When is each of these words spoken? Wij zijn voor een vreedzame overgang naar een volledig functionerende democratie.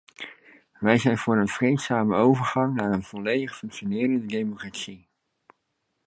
Wij 0.79 0.97
zijn 0.97 1.17
voor 1.17 1.37
een 1.37 1.47
vreedzame 1.47 2.15
overgang 2.15 2.75
naar 2.75 2.91
een 2.91 3.03
volledig 3.03 3.57
functionerende 3.57 4.25
democratie. 4.25 5.07